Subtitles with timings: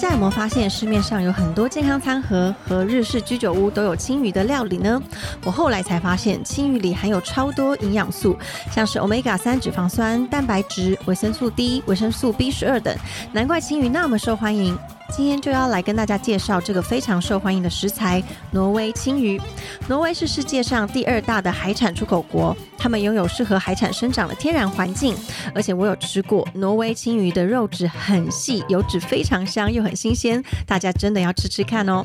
[0.00, 5.02] 大家有没有发现市面上有很多健康餐盒和日式居酒屋都有青鱼的料理呢？
[5.42, 8.38] 我后来才发现，青鱼里含有超多营养素，
[8.70, 12.96] 像是 omega 三脂肪酸、蛋白质、维生素 D、维生素 B 十二等，
[13.32, 14.78] 难怪青鱼那么受欢迎。
[15.10, 18.22] 今天就要来跟大家介绍这个非常受欢迎的食材——
[18.52, 19.40] 挪威青鱼。
[19.88, 25.14] 挪威是世界上第二大的海产出口国，他们拥有适合海产生长的天然环境，
[25.54, 32.04] 而且我有吃过挪威青鱼的肉质很细，油脂非常香，又很新鲜，大家真的要吃吃看哦。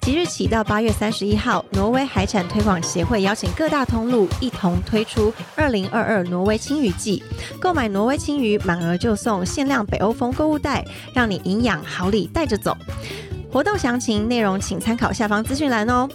[0.00, 7.22] 即日起到八月三十一号，挪威海产推广协会邀请各大通路一同推出二零二二挪威青鱼季，
[7.58, 10.84] 购买挪威青鱼满额就送限量北欧风购物袋，
[11.14, 12.76] 让你营养好礼带着走。
[13.54, 16.08] 活动详情内容请参考下方资讯栏哦。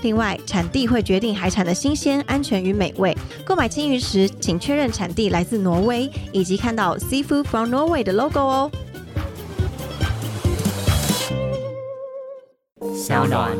[0.00, 3.14] 另外，产地会决定海产的新鲜、安全与美味。
[3.44, 8.70] 购买青鱼时，请确认产地来自挪威，以及看到 Seafood from Norway 的 logo 哦。
[12.94, 13.50] 小暖。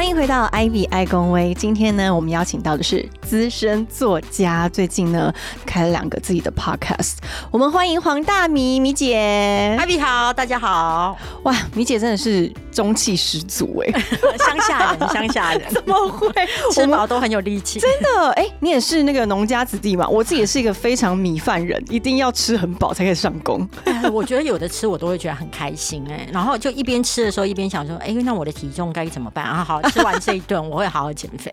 [0.00, 1.52] 欢迎回到 Ivy 爱公威。
[1.52, 5.30] 今天呢，我们邀请到的是资深作家，最近呢
[5.66, 7.16] 开了两个自己的 podcast。
[7.50, 9.76] 我们欢迎黄大米米姐。
[9.78, 11.18] 艾比好，大家好。
[11.42, 14.00] 哇，米姐真的是中气十足哎，
[14.40, 16.32] 乡下人，乡下人 怎么会？
[16.72, 17.78] 吃饱都很有力气。
[17.78, 20.08] 真的哎，你也是那个农家子弟嘛？
[20.08, 23.68] 我自己也是一个非常米饭人，一定要吃很饱才可以上工。
[24.10, 29.62] 我觉得有的吃我都会觉得很开心哎，然后就一边吃的时候一边想说，哎，那我的体重该怎么办啊？
[29.62, 29.82] 好。
[29.90, 31.52] 吃完这一顿，我会好好减肥。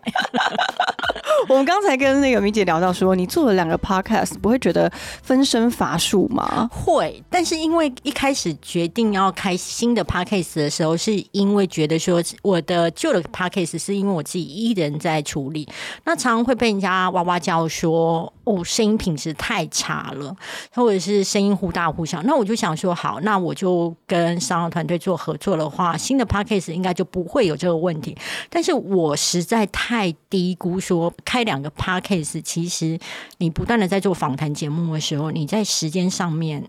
[1.50, 6.70] 我们刚才跟那个米姐聊到说，你做了两个 podcast，不会觉得分身乏术吗？
[6.72, 15.68] 会，但是因为一开始决定要开新的 podcast 的时候，是因为觉得说我的旧的 podcast 是因为我自己一人在处理，
[16.06, 20.36] 那常常会被人家哇哇叫说哦，声音品质太差了，
[20.74, 22.22] 或者是声音忽大忽小。
[22.24, 28.18] 那我就想说，好，那我就跟商业团队做合作的话，新的 podcast 应该就不会有这个问题。
[28.50, 31.14] 但是我实在太低估说。
[31.26, 32.98] 开两个 podcast，其实
[33.40, 36.64] 你不断的在做访谈节目的时候，你在时间上面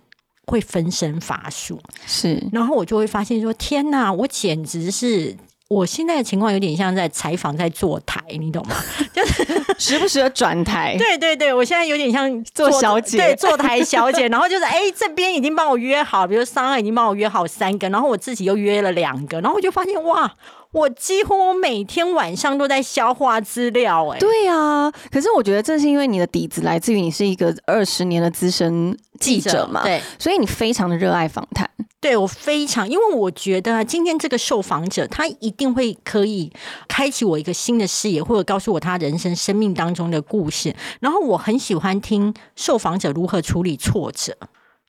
[0.46, 1.80] 会分身乏术。
[2.04, 5.36] 是，然后我就会发现说：天哪，我简直是
[5.68, 8.74] 我现在的情况有点像在采访，在坐台，你懂吗？
[9.12, 9.44] 就是
[9.78, 10.96] 时不时的转台。
[10.96, 14.26] 对对对，我现在有点像做小姐，对，坐台小姐。
[14.28, 20.34] 然后就是，哎，这边已经帮我约好，比如商二已经帮我约好三个，然后我自己又约了两个，然后我就发现哇。
[20.72, 24.90] 我几乎每天晚上都在消化资料，哎，对啊。
[25.10, 31.68] 可是我觉得这是因为你的底子来自于你是一个二十年的资深记者嘛，对，所以你非常的热爱访谈。
[32.00, 36.52] 对我非常，因为我觉得今天这个受访者他一定会可以
[36.86, 40.76] 开启我一个新的视野，或者告诉我他人生生命当中的故事。
[41.00, 44.36] 然后我很喜欢听受访者如何处理挫折。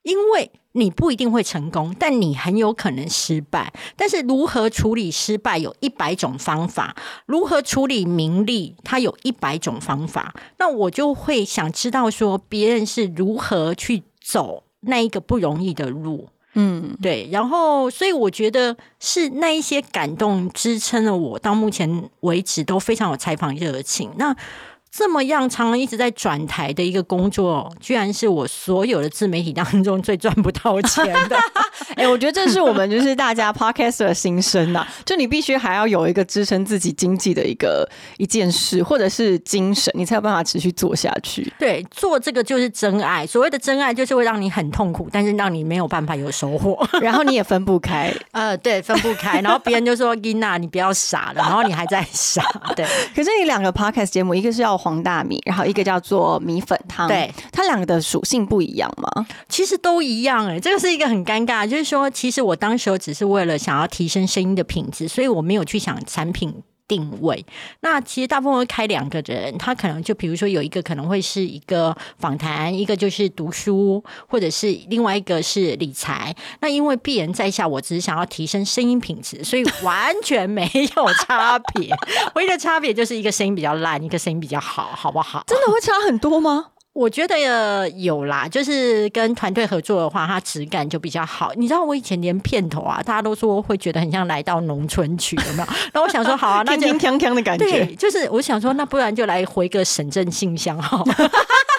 [0.02, 3.72] 因为你不一定会成功，但你很有可能失败。
[3.96, 6.94] 但是如何处理失败，有一百种方法；
[7.26, 10.32] 如何处理名利，它有一百种方法。
[10.58, 16.28] 那我就会想知道说，别人是如何去走那一个不容易的路。
[16.54, 17.28] 嗯，对。
[17.32, 24.12] 然后，所以我觉得是那一些感动支撑了我到目前为止都非常有采访热情。
[24.16, 24.36] 那。
[24.90, 31.36] 这么样，常常一直在转台的一个工作，居然是我所有的自媒体当中最赚不到钱的。
[31.96, 34.86] 哎，我觉得这是我们就是大家 podcast 的心声呐。
[35.04, 41.52] 就你必须还要有一个支撑自己经济的一个一件事，或者是精神，你才有办法持续做下去。
[41.58, 43.24] 对，做这个就是真爱。
[43.26, 48.12] 所谓的真爱，就是会让你很痛苦，但是让你没有办法有收获， 然后你也分不开。
[48.32, 49.40] 呃，对，分不开。
[49.40, 51.36] 然后别人就说 Gina，你不要傻了。
[51.36, 52.42] 然后你还在傻。
[52.74, 52.84] 对。
[53.14, 54.79] 可是你两个 podcast 节目，一个是要。
[54.80, 59.26] 黄大米，然后一个叫做米粉汤，对，它两个的属性不一样吗？
[59.48, 66.54] 其实都一样哎，这个是一个很尴尬，就是说，其实我当时候只是为了想要提升声音的品质，所以我没有去想产品。
[66.90, 67.46] 定位，
[67.82, 76.34] 那其实大部分会开两个人，他可能就比如说有一个可能会是一个访谈，一个就是读书，或者是另外一个是理财。
[76.58, 81.94] 那因为必然在下，我只是想要提升声音品质，所以完全没有差别。
[82.34, 85.44] 唯一的差别就是一个声音比较烂，一个声音比较好，好不好？
[85.46, 86.70] 真的会差很多吗？
[87.00, 91.50] 我觉得有啦，就是跟团队合作的话，它质感就比较好。
[91.56, 95.68] 你知道我以前连片头啊，大家都说会觉得很像来到农村去，有没有？
[95.94, 97.64] 那我想说，好啊，那就锵锵的感觉。
[97.64, 101.02] 对，就是我想说，那不然就来回个省政信箱哈，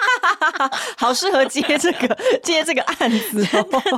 [0.97, 3.45] 好适合接这个 接这个案子，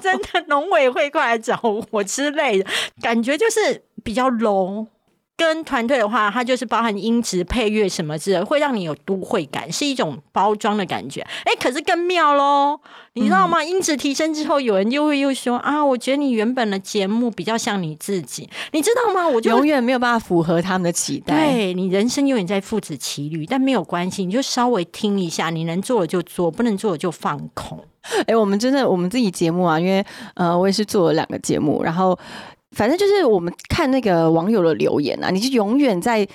[0.02, 1.58] 真的，农委会过来找
[1.92, 2.70] 我之类的
[3.02, 4.88] 感觉，就是比较 low。
[5.36, 11.22] 跟团队的话，它就是包含音质、配乐什么之类，会让你有都会感，是一种包装的感觉。
[11.44, 12.80] 哎，可是更妙喽，
[13.14, 13.64] 你知道吗？
[13.64, 19.28] 音质提升之后，有人就会又说啊，我觉得你原本的节目比较像你自己，你知道吗？
[19.28, 21.52] 我就永远没有办法符合他们的期待。
[21.52, 27.84] 对你人生永远在父子骑驴，但没有关系，你就稍微听一下，你能做的就做，不能做的就放空。
[28.28, 32.18] 哎，我们真的我们自己节目啊，因为呃，我也是做了两个节目，然后。
[32.74, 36.28] 反正就是我们看那个网友的留言啊，你就永远在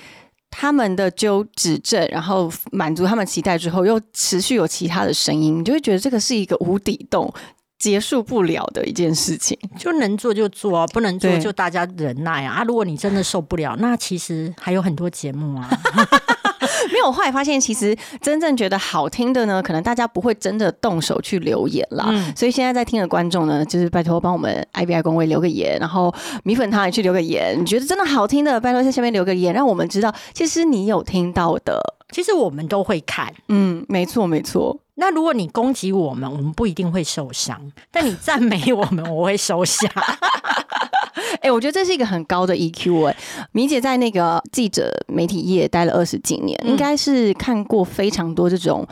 [0.49, 7.31] 他们的纠指正，然后满足他们期待之后，又持续有其他的声音，你就会觉得这个是一个无底洞，
[7.77, 9.57] 结束不了的一件事情。
[9.77, 12.55] 就能做就做，啊不能做就大家忍耐啊！
[12.55, 15.69] 啊，如果你真的受不了，那其实还有很多节目啊。
[16.91, 22.11] 没有，后来发现其实真正觉得好听的呢，可能大家不会真的动手去留言啦。
[22.35, 27.59] 所以现在在听的观众呢，就是拜托帮我们 I B I 公位留个言，然后米粉汤也去留个言。
[27.59, 31.79] 你觉得真的好听的，拜托在下面留个言，让我们知道其实你有听到的。
[32.11, 34.77] 其实我们都会看，嗯，没错没错。
[34.95, 37.57] 那如果你攻击我们，我们不一定会受伤；
[37.91, 39.87] 但你赞美我们，我会收下。
[41.41, 43.15] 哎，我觉得这是一个很高的 EQ 哎。
[43.51, 48.85] 米姐在那个记者媒体业待了二十几年，应该是看过非常多这种。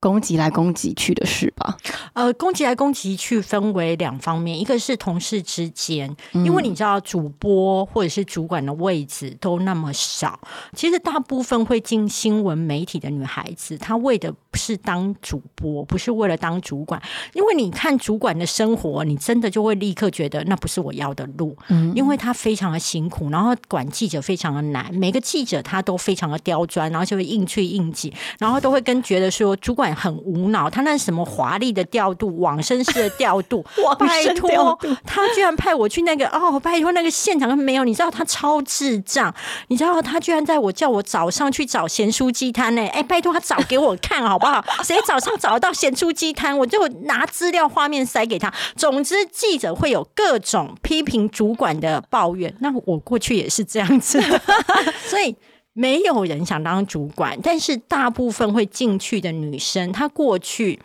[0.00, 1.76] 攻击来攻击去的事吧。
[2.12, 10.38] 呃，攻击来攻击去分为两方面，一个是同事之间，因为你知道主播或者是主管的位置都那么少，
[10.74, 17.02] 其实大部分会进新闻媒体的女孩子，她为的不是当主播，不是为了当主管。
[17.32, 29.87] 因为你看主管的生活，你真的就会立刻觉得那不是我要的路，嗯，因为他非常的辛苦，然后管记者非常的难，每个记者他都非常的刁钻，然后就会硬去硬挤，然后都会跟觉得说主管。
[29.94, 33.64] 很无脑，他那什么华丽的调度、往生式的调度，
[33.98, 39.34] 拜托，他居然派我去那个哦，拜托那个现场没有，你知道他超智障，
[39.68, 42.86] 你知道他居然在我叫我早上去找咸酥鸡摊呢？
[42.88, 44.64] 哎，拜托他找给我看好不好？
[44.82, 48.52] 谁早上找得到咸酥鸡摊，我就拿资料画面塞给他。
[48.76, 54.20] 总之，记者会有各种批评主管的抱怨，那我过去也是这样子，
[55.06, 55.34] 所以。
[55.78, 60.76] 没有人想当主管，但是大部分会进去的女生，她过去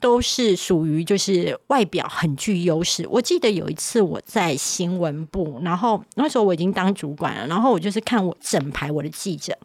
[0.00, 3.06] 都是属于就是外表很具优势。
[3.08, 9.56] 我记得有一次我在新闻部，然后那时候我已经当主管了，然后我就是看我整排我的记者，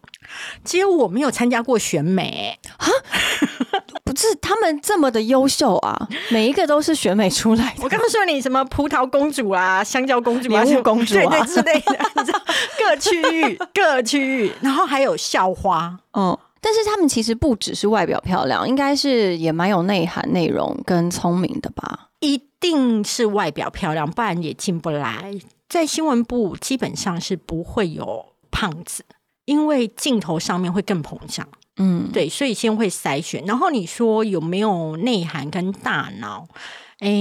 [0.64, 2.88] 其实我没有参加过选美啊。
[4.04, 7.84] 不是他们这么的优秀啊，每一个都是选美出来的。
[7.84, 12.42] 我刚刚说你什么葡萄公主啊、香蕉公主、莲雾公主对对之类的，你知道
[12.78, 15.98] 各区域各区域，然后还有校花。
[16.14, 22.10] 嗯，但是他们其实不只是外表漂亮，应该是也蛮有内涵、内容跟聪明的吧？
[22.22, 25.32] 一定是外表漂亮，不然也进不来。
[25.70, 29.06] 在新闻部基本上是不会有胖子，
[29.46, 31.48] 因为镜头上面会更膨胀。
[31.78, 36.48] 嗯，对，所以先会筛选，然后你说有没有内涵跟大脑？
[36.98, 37.12] 哎，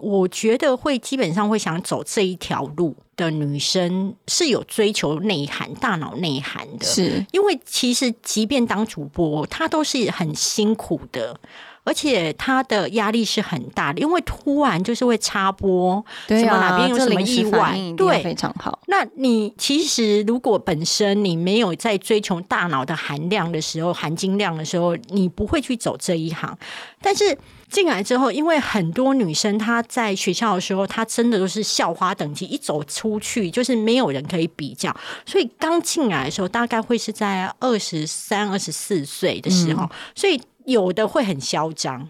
[0.00, 11.38] 我觉得会基本上会想走这一条路的女生是有追求内涵、大脑内涵的，是因为其实即便当主播，她都是很辛苦的。
[11.84, 18.78] 而且他的压力是很大的，因为突然就是会插播，什么哪边有什么意外，对，非常好。
[18.86, 26.56] 那你其实如果本身你没有在追求大脑的含量的时候、含金量的时候，你不会去走这一行。
[27.00, 27.36] 但是
[27.72, 34.94] 进来之后，因为很多女生她在学校的时候，她真的都是校花等级，一走出去就是没有人可以比较，
[35.26, 40.40] 所以刚进来的时候大概会是在二十三、二十四岁的时候，所以。
[40.64, 42.08] 有的会很嚣张，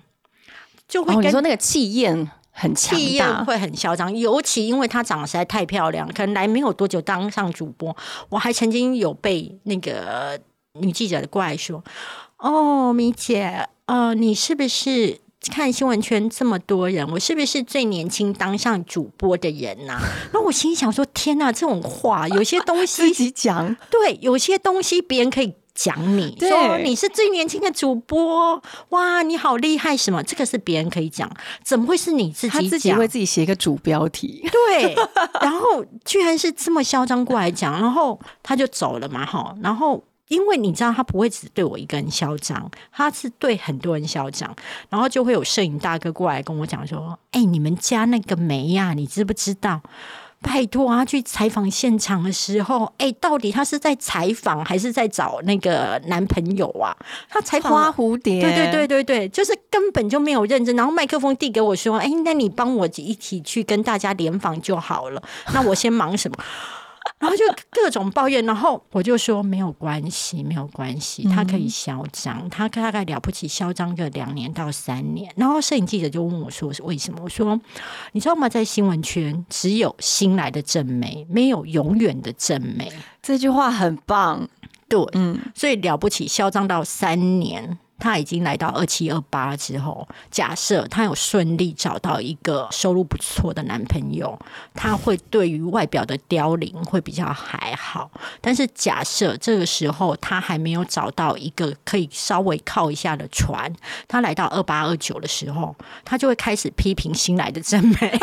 [0.87, 7.97] 就会你说那个气焰很气焰会很嚣张，尤其因为她长得实在太漂亮，可能来没有多久当上主播。
[8.29, 10.39] 我还曾经有被那个
[10.79, 11.83] 女记者过来说
[12.37, 15.19] ：“哦，米姐，呃，你是不是
[15.51, 19.99] 看新闻圈这么多人，我是不是最年轻当上主播的人呐？”
[20.33, 29.97] 那我心想说：“天呐，这种话有些东西 自己讲，对，有些东西别人可以。”讲你说你是最年轻的主播，哇，你好厉害！
[29.97, 30.23] 什么？
[30.23, 31.27] 这个是别人可以讲，
[31.65, 32.49] 怎么会是你自己？
[32.51, 34.95] 他自己为自己写一个主标题，对，
[35.41, 39.55] 然后居然是这么嚣张过来讲，然后他就走了嘛，哈。
[39.63, 44.55] 然后因为你知道，他不会只对我一个人嚣张，他是对很多人嚣张，
[44.89, 49.83] 然后就会有摄影大哥过来跟我讲说：“哎，你们家那个梅呀，你知不知道？”
[50.43, 51.05] 拜托啊！
[51.05, 56.97] 去采访现场的时候，哎，到底他是在采访还是在找那个男朋友啊？
[57.29, 60.75] 他采访花蝴蝶，对对对对对，就是根本就没有认真。
[60.75, 65.23] 然后麦克风递给我说：“哎，那你帮我一起去跟大家联访就好了。”
[65.55, 66.37] 那我先忙什么？
[67.23, 75.33] 然后就各种抱怨，然后我就说没有关系，没有关系，他可以嚣张，他大概了不起嚣张个两年到三年。
[75.37, 77.21] 然后摄影记者就问我说是为什么？
[77.23, 77.61] 我说
[78.11, 78.49] 你知道吗？
[78.49, 82.91] 在新闻圈只有新来的正美，没有永远的正美。
[83.23, 84.49] 这句话很棒，
[84.89, 87.79] 对，嗯，所以了不起，嚣张到三年。
[88.03, 94.37] 他已经来到二七二八之后，假设他有顺利找到一个收入不错的男朋友，
[94.75, 98.11] 他会对于外表的凋零会比较还好。
[98.41, 103.73] 但是假设这个时候他还没有找到一个可以稍微靠一下的船，
[104.09, 105.73] 他来到二八二九的时候，
[106.05, 107.95] 他就会开始批评新来的真美，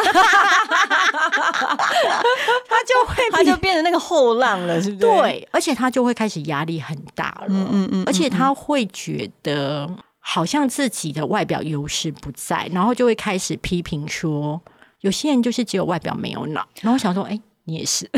[2.67, 5.07] 他就会他就变成那个后浪了，是不是？
[5.07, 9.68] 对，而且他就会开始压力很大了，嗯嗯嗯，而且他会觉得。
[9.69, 14.59] 呃，好像自己的外表优势不在，然后就会开始批评说，
[15.01, 16.67] 有些人就是只有外表没有脑。
[16.81, 18.09] 然后想说，哎，你也是。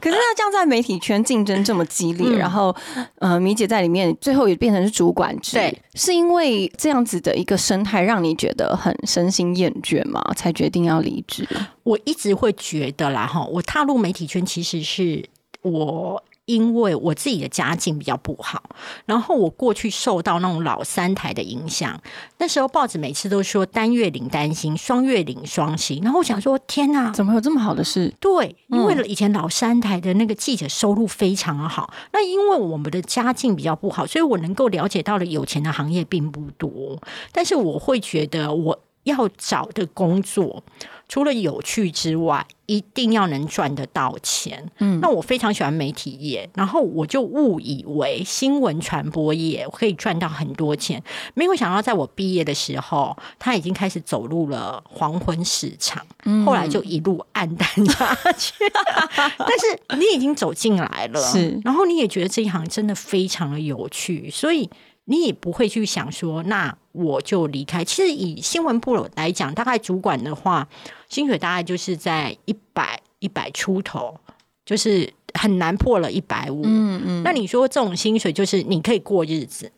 [0.00, 2.74] 可是那这样在媒体圈竞争这么激烈，然后
[3.18, 5.58] 呃，米姐在里面最后也变成是主管制，
[5.94, 10.22] 是因为这样子的一个生态让你觉得很身心厌倦嘛？
[10.34, 11.46] 才决定要离职？
[11.82, 15.28] 我一直会觉得啦，哈，我踏入媒体圈其实是
[15.60, 16.24] 我。
[16.46, 18.62] 因为我自己的家境比较不好，
[19.06, 21.98] 然后我过去受到那种老三台的影响。
[22.38, 26.00] 那时候报纸每次都说单月领单薪，双月领双薪。
[26.02, 28.12] 然后我想说，天哪，怎么有这么好的事？
[28.20, 31.92] 对，因为以前老三台的那个记者收入非常好。
[32.12, 37.00] 那因为我们的家境比较不好，所以我能够了解到的有钱的行业并不多。
[37.32, 40.62] 但是我会觉得我要找的工作。
[41.08, 44.70] 除了有趣之外，一定要能赚得到钱。
[44.78, 51.02] 嗯，那我非常喜欢媒体业，然后我就误以为新闻传播业可以赚到很多钱，
[51.34, 56.04] 没有想到在我毕业的时候，他已经开始走入了黄昏市场，
[56.46, 58.54] 后来就一路暗淡下去。
[59.38, 64.68] 但是你已经走进来了，是，然后你也觉得这一行真的非常的有趣，所以。
[65.06, 67.84] 你也不会去想说，那我就离开。
[67.84, 70.66] 其实以新闻部来讲，大概主管的话，
[71.08, 74.18] 薪水大概就是在一百一百出头，
[74.64, 76.62] 就是很难破了一百五。
[76.64, 77.22] 嗯嗯。
[77.22, 79.70] 那你说这种薪水，就是你可以过日子，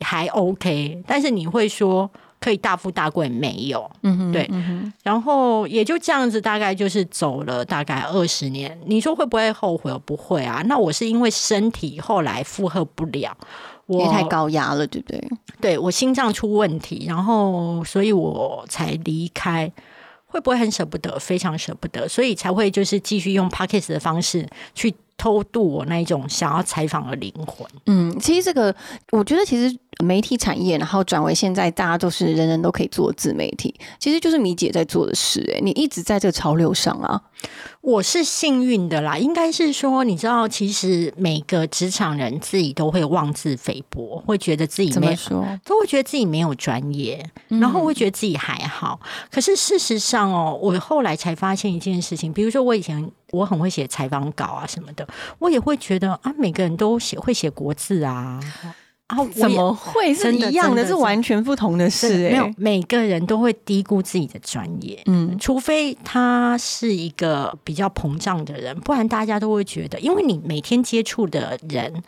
[0.00, 1.02] 还 OK。
[1.04, 2.08] 但是你会说
[2.38, 3.90] 可以大富大贵，没有。
[4.02, 4.32] 嗯哼。
[4.32, 4.48] 对。
[5.02, 8.78] 然后也就这样子，大概就是走了大概二十年。
[8.86, 9.92] 你说会不会后悔？
[10.04, 10.62] 不会啊。
[10.66, 13.36] 那我是因为身体后来负荷不了。
[13.98, 15.28] 也太高压了，对不对？
[15.60, 19.72] 对我心脏出问题，然后所以我才离开。
[20.26, 21.18] 会不会很舍不得？
[21.18, 24.94] 非常舍不得，所以才会就是继续用 p o c k e t 的方式去。
[25.20, 27.68] 偷渡我那一种想要采访的灵魂。
[27.84, 28.74] 嗯，其实这个，
[29.10, 35.40] 我觉得其实媒体产业，然后转为现在大家都是人人都可以做自媒体，其实就是米姐在做的事。
[35.54, 37.20] 哎，你一直在这个潮流上啊。
[37.80, 49.00] 我是幸运的啦，应该是说，你知道，其实每个职场人自己都会妄自菲薄，会觉得自己没说，都会觉得自己没有专业，然后会觉得自己还好。
[49.30, 53.10] 可是事实上哦，我后来才发现一件事情，比如说我以前。
[53.32, 55.06] 我很会写采访稿啊什么的，
[55.38, 58.40] 我也会觉得啊，每个人都写会写国字啊，
[59.10, 60.86] 啊，怎么会是一样的？
[60.86, 62.28] 是完全不同的事。
[62.30, 72.02] 没有，每个人都会低估自己的专业，嗯，除非他是一个比较膨胀的人，不然大家都会觉得，因为你每天接触的人。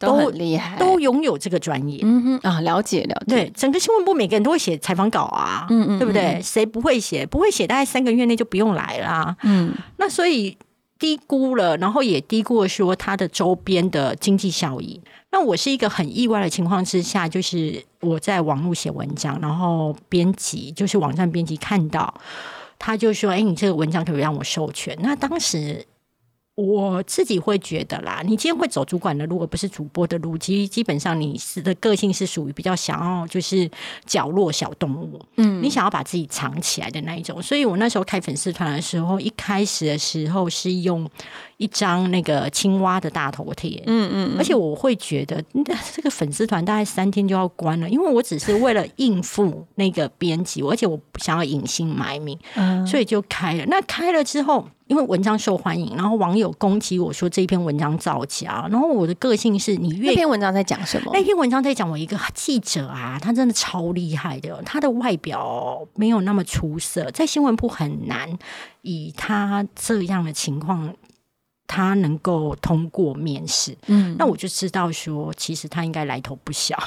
[0.00, 1.98] 都很厉害，都拥有这个专业。
[2.04, 3.34] 嗯哼啊，了解了解。
[3.34, 6.40] 对，整个新闻部每个人都会写采访稿啊，嗯嗯，对不对？
[6.40, 7.26] 谁不会写？
[7.26, 9.36] 不会写，大概三个月内就不用来啦。
[9.42, 10.56] 嗯，那所以
[10.98, 15.00] 低估了，然后也低估了说它的周边的经济效益。
[15.30, 22.12] 那我是一个很意外的情况之下，就是我在网络写文章，然后编辑就是网站编辑看到，
[22.78, 25.86] 他就说：“哎，你这个文章可以让我授权。”那当时。
[26.58, 33.70] 我自己会觉得啦，你今天会走主管的路，而不是主播的路，其实基本上你是的个性是属于比较想要就是
[34.04, 37.40] 角落小动物，嗯，你想要把自己藏起来的那一种。
[37.40, 41.08] 所以我那时候开粉丝团的时候，一开始的时候是用
[41.58, 45.40] 一张那个青蛙的大头贴，嗯嗯，而且我会觉得
[45.94, 53.64] 这个粉丝团大概三天就要关了，因为我只是为了应付那个编辑，而且我不想要隐姓埋名，嗯所以就开了。
[53.66, 54.66] 那开了之后。
[54.88, 61.10] 因为文章受欢迎，然后网友攻击我说这一篇文章造假，然后我的个性是你越那篇文章在讲什么？
[61.12, 68.28] 那篇文章在讲我一个记者啊，他真的超厉害的，他的外表没有那么出色，在新闻部很难
[68.82, 70.92] 以他这样的情况。
[71.68, 76.76] 他能够通过面试，嗯，那我就知道说，其实他应该来头不小。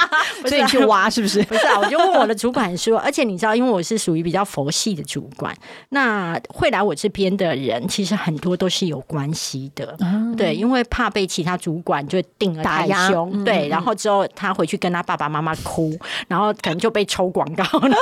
[0.46, 1.42] 所以你去挖是不是？
[1.44, 5.54] 不是啊，我就问我的主管说，而且你知道，因为我是属于比较佛系的主管，
[5.90, 9.96] 那会来我这边的人，其实很多都是有关系的，
[10.36, 15.94] 对，因为怕被其他主管就定了太凶，嗯对，然后之后他回去跟他爸爸妈妈哭，
[16.26, 17.96] 然后可能就被抽广告了。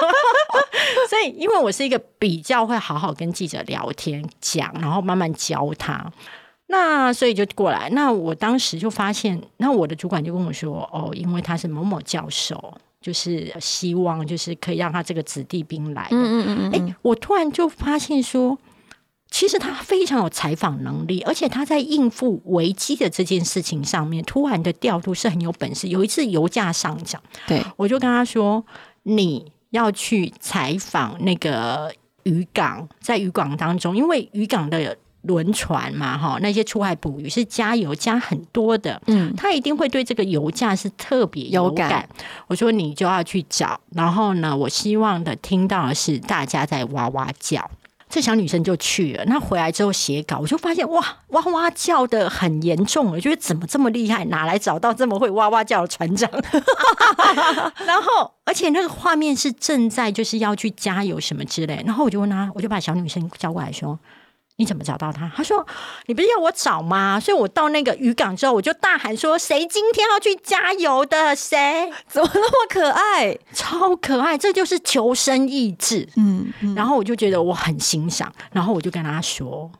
[1.09, 5.88] 所以，因为我是一个比较会好好跟记者聊天讲，然后慢慢教他。
[6.71, 16.09] 那所以就过来，那我当时就发现，那我的主管就跟我说，哦，因为他是某某教授，就是希望就是可以让他这个子弟兵来的。
[16.11, 18.59] 嗯嗯嗯哎、我突然就发现说，
[19.31, 25.89] 其实他非常有采访能力，而且他在应付危机的这件事情上面，突然的调度是很有本事。
[25.89, 28.63] 有一次油价上涨，对，我就跟他说
[29.05, 31.91] ：“你要去采访那个
[32.25, 42.09] 渔港，在渔港当中，因为渔港的轮船嘛，哈，那些出海捕鱼是加油加很多的，嗯他一定会对这个油价是特别有感。
[42.47, 47.71] 我说你就要去找，然后呢，我希望的听到的是大家在哇哇叫。
[48.11, 54.25] 这小女生就去了，那回来之后写稿，我就发现哇，哇哇叫的很严重，我觉得怎么这么厉害？
[54.27, 56.31] 哪来找到这么会哇哇叫的船长？
[57.85, 63.99] 然后，而且那个画面是正在就是要去加油什么之类，然后我就问他，我就把小女生叫过来说。
[64.59, 65.31] 你怎么找到他？
[65.37, 65.65] 他说
[66.07, 67.19] ：“你不是要我找吗？
[67.21, 71.35] 所以我到那个渔港之后，我就大喊说：‘谁今天要去加油的？
[71.37, 71.89] 谁？
[72.09, 73.39] 怎么那么可爱？
[73.55, 74.37] 超可爱！
[74.37, 79.71] 这就是求生意志。’嗯，然后我就觉得我很欣赏，然后我就跟他说：“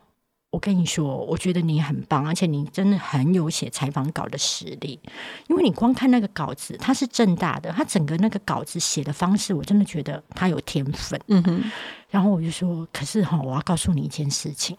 [0.59, 4.99] 我跟你说，我觉得你很棒，而且你真的很有写采访稿的实力。
[5.47, 11.21] 因为你光看那个稿子，它是正大的，它整个那个稿子写的方式，我真的觉得他有天分。
[11.29, 11.63] 嗯哼，
[12.11, 14.77] 然后我就说：可是哈，我要告诉你一件事情，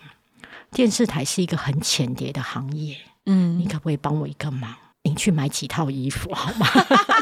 [0.72, 6.68] 电视台是一个很浅碟的行业，嗯你可不可以帮我一个忙？”你去买几套衣服好吗？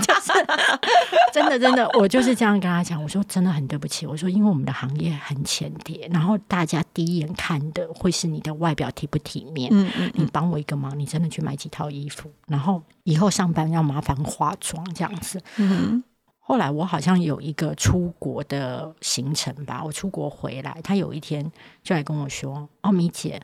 [0.02, 0.17] 就 是
[1.34, 3.02] 真的真的，我就是这样跟他讲。
[3.02, 9.70] 我说真的很对不起，我说因为我们的行业很浅碟，然后大家第一眼看的会是你的外表体不体面。
[9.72, 15.42] 嗯嗯你帮我一个忙，你真的去买几套衣服，然后以后上班要麻烦化妆这样子。
[15.58, 16.04] 嗯
[16.40, 21.52] 后来我好像有一个出国的行程吧，我出国回来，他有一天
[21.84, 23.38] 就来跟我说：“哦，米姐，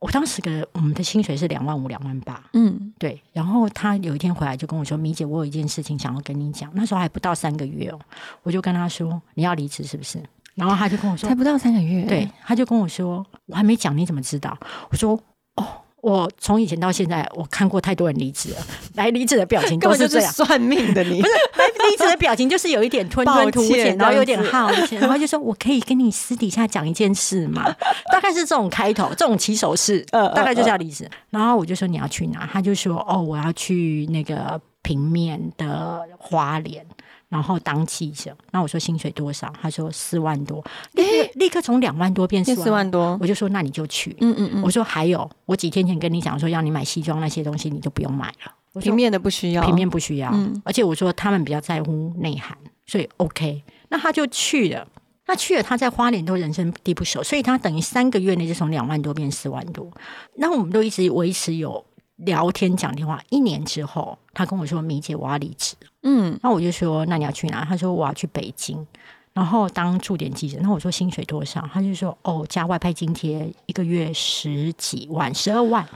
[0.00, 3.20] 我当时的我们的薪水是两万五、两万八，嗯对。
[3.32, 7.98] 然后他有一天回来就跟我说：‘米姐，我有一件事情想要跟你讲。’那时候还不到三个月哦，
[8.42, 10.22] 我就跟他说：‘你要离职是不是？’
[10.54, 14.56] 然后他就跟我说才不到三个月，对，他就跟我说：“我还没讲，你怎么知道？”
[14.90, 15.18] 我说
[15.54, 15.66] ：“哦，
[16.00, 20.30] 我从以前到现在，我看过太多人离职了，来离职的表情都是这样。
[20.34, 27.64] ”算命的你， 不是来离职的表情，就是有一点吞吞吐抱歉歉，然后有点这好奇， 然后就说：“我可以跟你私底下讲一件事吗？”
[28.12, 31.08] 大概是这种开头，这种起手式，大概就是要离职。
[31.30, 36.84] 然后我就说：“你要去哪？”他就说：“哦，我要去那个平面的花莲。”
[37.28, 39.52] 然后当记者，那我说薪水多少？
[39.60, 44.16] 他说四万多，立刻立刻从两万多变变四四万，万多，我就说那你就去。
[44.22, 48.52] 嗯嗯嗯，我说还有，我几天前跟你讲说要你买西装那些东西，你就不用买了。
[48.80, 53.62] 平面的不需要，平面不需要，嗯而且我说他们比较在乎内涵，所以 OK。
[53.90, 54.86] 那他就去了，
[55.26, 59.90] 那去了他在花莲都人生地不熟，所以他等于三个月内就从两万多变四万多。
[60.34, 61.82] 那我们都一直维持有
[62.16, 68.86] 聊天讲电话，一年之后，他跟我说：“米姐，我要离职。”嗯那我就说：“那你要去哪？”他说：“我要去北京。”
[69.32, 71.66] 然后当驻点记者，那我说薪水多少？
[71.72, 75.86] 他就说：“哦，加外派津贴，一个月十几万，十二万。”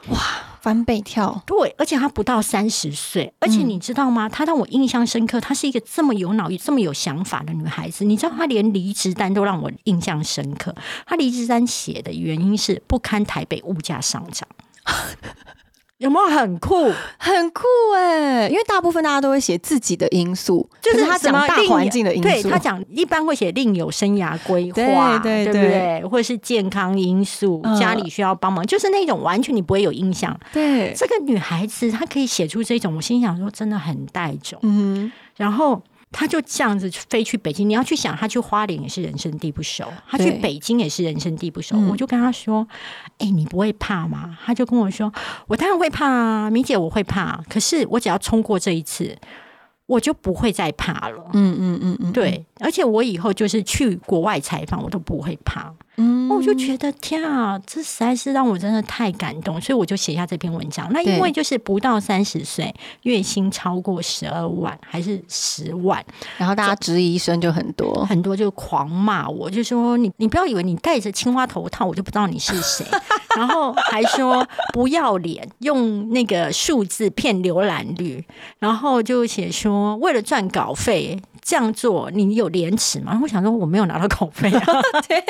[0.62, 4.28] 翻倍跳，对，而且她不到三十岁，而且你知道吗？
[4.28, 8.04] 她让我印象深刻，她是一个这么有脑、这么有想法的女孩子。
[8.04, 10.72] 你知道，她连离职单都让我印象深刻。
[11.04, 14.48] 她离职单写的原因是不堪台北物价上涨，
[16.02, 16.90] 有没有很酷？
[17.16, 17.62] 很酷
[17.94, 26.04] 哎，因为大部分大家都会写自己的因素，就是他讲大环境的因素，对他讲一般会写另有生涯规划，不对不对对？
[26.04, 30.36] 或者是健康因素，嗯家里需要帮忙，就是那种完全你不会有印象。
[30.52, 34.58] 对，这个女孩子她可以写出这种，我心想说真的很带种。
[34.62, 35.80] 嗯然后
[36.12, 37.68] 他就这样子飞去北京。
[37.68, 41.74] 你要去想，他去花莲也是人生地不熟，他去北京也是人生地不熟。
[41.76, 42.66] 嗯我就跟他说
[43.18, 45.12] ：“哎、你不会怕吗？”他就跟我说
[45.48, 47.42] ：“我当然会怕啊，米姐，我会怕。
[47.48, 49.16] 可是我只要冲过这一次，
[49.86, 51.30] 我就不会再怕了。
[51.32, 55.72] 嗯嗯嗯嗯，对，而且我以后就是去国外采访，我都不会怕。
[55.96, 60.88] 嗯，我就觉得天啊，这实在是让我真的太感动，所以我就写下这篇文章。
[60.90, 66.02] 那因为就是不到三十岁，月薪超过十二万还是十万，
[66.38, 72.86] 然后大家质疑声就很多，很多就狂骂我，就说你你不要以为你戴着青蛙头套，我就不知道你是谁。
[73.36, 78.24] 然后还说不要脸，用那个数字骗浏览率，
[78.58, 83.18] 然后就写说为了赚稿费这样做，你有廉耻吗？
[83.20, 84.64] 我想说我没有拿到稿费啊，
[85.08, 85.20] 对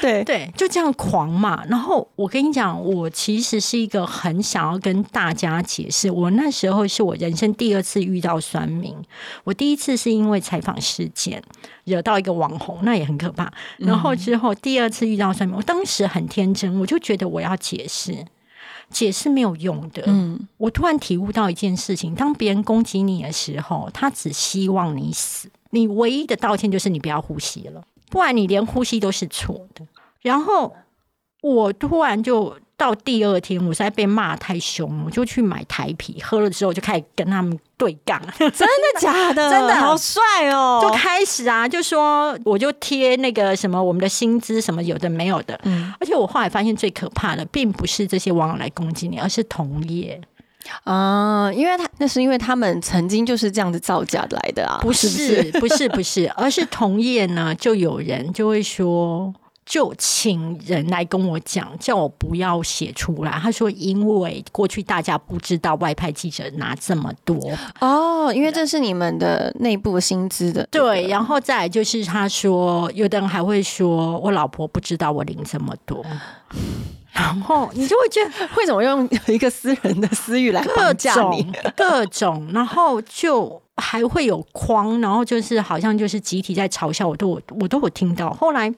[0.00, 1.64] 对对，就这样狂嘛。
[1.68, 8.94] 然后我跟你讲，我其实是一个很想要跟大家解释，我那时候是我人生第二次遇到酸民，
[9.42, 11.42] 我第一次是因为采访事件
[11.84, 13.52] 惹到一个网红，那也很可怕。
[13.78, 18.24] 然后之后第二次遇到酸民，我当时很天真，我就觉得我要解释。
[18.90, 20.02] 解释没有用的。
[20.06, 25.48] 嗯，我突然体悟到一件事情：当别人攻击你的时候，他只希望你死。
[25.70, 29.86] 你唯一的道歉就是你不要呼吸了，不然你连呼吸都是错的。
[30.20, 30.74] 然后
[31.42, 32.58] 我突然就。
[32.80, 38.18] 到第二天，我实在被骂太凶，我就去买台啤，喝了之后就开始跟他们对杠。
[38.38, 39.50] 真的假的？
[39.52, 40.80] 真的好帅哦！
[40.82, 45.60] 就开始啊，就说我就贴那个什么我们的薪资什么有的没有的。
[45.64, 50.18] 嗯，而且我后来发现最可怕的，并不是这些网友来攻击你，而是同业
[50.84, 59.34] 啊，因为他那是因为他们曾经就是这样子造假来的啊，不是不是不是，而是同业呢，就有人就会说。
[59.70, 63.30] 就请人来跟我讲，叫我不要写出来。
[63.30, 67.38] 他说，因为过去大家不知道外派记者拿这么多
[67.78, 70.66] 哦，因为这是你们的内部薪资的。
[70.72, 76.04] 对，然后再来就是他说，有的人还会说我老婆不知道我领这么多，
[77.14, 81.46] 然后你就会觉得，为什么用一个私人的私欲来绑架你？
[81.76, 88.34] 各种，然后就还会有框，然后就是好像就是集体在嘲笑我，都我我都有听到。
[88.34, 88.74] 后来。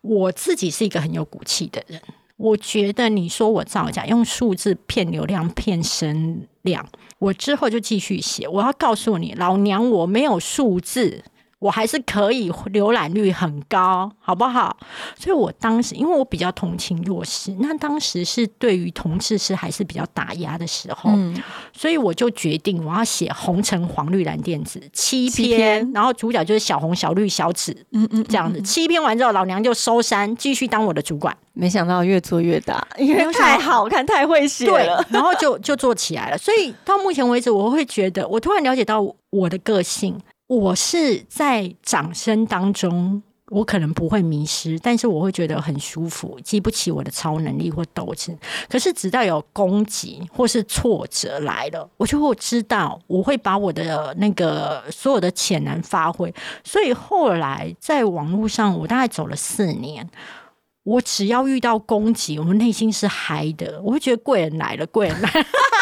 [0.00, 2.00] 我自己是一个很有骨气的人，
[2.36, 8.46] 我觉得你说我造假，用数字骗流量、骗声量，我之后就继续写。
[8.46, 11.24] 我要告诉你，老娘我没有数字。
[11.60, 14.76] 我还是可以浏览率很高，好不好？
[15.18, 21.10] 所以我当时，因为我比较同情弱势，那当时是对于同志是还是比较打压的时候，
[21.72, 31.36] 所以我就决定我要写红橙黄绿蓝靛紫七篇，然后主角就是小红小绿小紫，嗯嗯，这样子七篇完之后，老娘就收山，继续当我的主管。
[31.54, 36.38] 没想到越做越大，因为太好看，太会写了，然后就就做起来了。
[36.38, 40.16] 所以到目前为止，我会觉得，我突然了解到我的个性。
[40.48, 48.34] 我是在掌声当中，我可能不会迷失，但是我会觉得很舒服，激不起我的超能力或斗志。
[48.66, 56.34] 可是，直到有攻击或是挫折来了，我就会知道，我会把我的那个所有的潜能发挥。
[56.64, 60.08] 所以后来在网络上，我大概走了四年，
[60.82, 65.30] 我只要遇到攻击，我们内心是嗨的，我会觉得贵人来了，贵人来。
[65.30, 65.46] 了。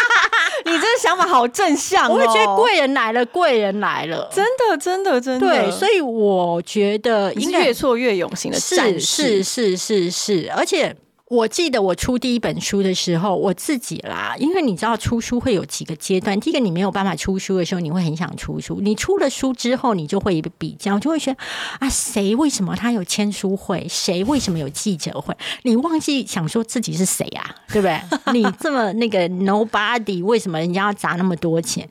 [1.17, 5.47] 你这个想法好正向，我会觉得贵人来了，贵人来了，真的，真的，真的。
[5.47, 10.95] 对，所以我觉得应该越挫越勇型的战士，是是是是，而且。
[11.29, 16.39] 我记得我出第一本书的时候，我自己啦，因为你知道出书会有几个阶段。
[16.39, 18.81] 第一个，你没有办法出书的时候，你会很想出书。
[18.81, 21.39] 你出了书之后，你就会比较，就会觉得
[21.81, 23.85] 啊，谁为什么他有签书会？
[23.89, 25.37] 谁为什么有记者会？
[25.63, 27.57] 你忘记想说自己是谁啊？
[27.73, 28.01] 对不对？
[28.33, 31.89] 你这么那个 nobody，为什么人家要砸那么多钱？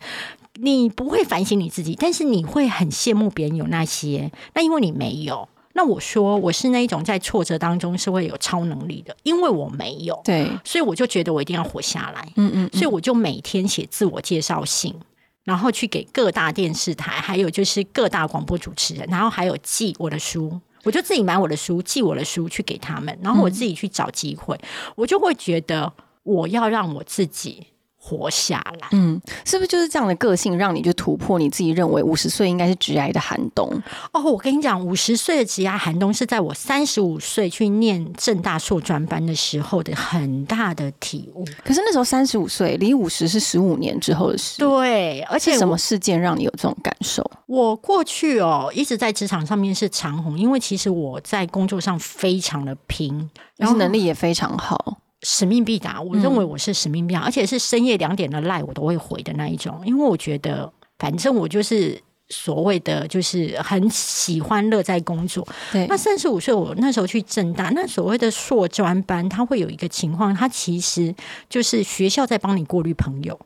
[0.61, 4.31] 你不会反省你自己，但是你会很羡慕别人有那些。
[4.53, 5.49] 那因为你没有。
[5.77, 14.95] 那我说我是那一种在挫折当中是会有超能力的，因为我没有，对，所以我就觉得我一定要活下来，嗯嗯，所以我就每天写自我介绍信，
[15.43, 24.57] 然后去给各大电视台，还有就是各大广播主持人，然后还有寄我的书，我就自己买我的书，寄我的书去给他们，然后我自己去找机会，
[24.95, 25.91] 我就会觉得
[26.23, 27.67] 我要让我自己。
[28.07, 33.67] 活下来，嗯，是不是就是这样的个性，让你就突破你自己认为五十岁应该是直癌的寒冬？
[34.13, 41.43] 哦，我跟你讲，五十岁的直癌寒冬是在我三十五岁去念正大硕专班的时候的很大的体悟。
[41.63, 44.59] 可是那时候三十五岁，离五十是十五年之后的事。
[44.59, 47.27] 对，而且什么事件让你有这种感受？
[47.47, 54.97] 我过去哦一直在职场上面是长红，因为其实我在工作上非常的拼，然后能力也非常好。
[55.21, 61.99] 使命必达，我认为我是使命必达，而且是深夜两点的赖我都会回的那一种，因为我觉得反正我就是
[62.29, 65.47] 所谓的就是很喜欢乐在工作。
[65.71, 71.13] 对，那三十五岁我那时候去正大，那所谓的硕专班，他会有一个情况，他其实
[71.49, 73.39] 就是学校在帮你过滤朋友。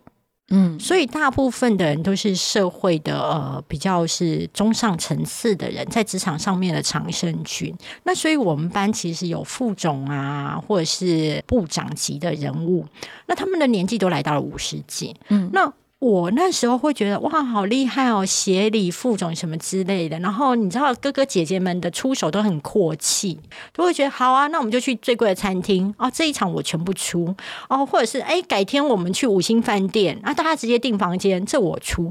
[0.49, 7.75] 嗯，所以大部分的人都是社会的呃比较是中上层次的人，在职场上面的长生军。
[8.03, 12.85] 那所以我们班其实有副总啊，或者是部长级的人物，
[13.27, 15.15] 那他们的年纪都来到了五十几。
[15.29, 20.17] 嗯，那我那时候会觉得哇，好厉害哦，协理副总什么之类的。
[20.19, 23.37] 然后你知道哥哥姐姐们的出手都很阔气，
[23.73, 27.35] 都会觉得好啊，那我们就去最贵的餐厅哦，这一场我全部出
[27.67, 32.09] 哦，或者是哎，改天我们去五星饭店啊，大家直接订房间，这我出。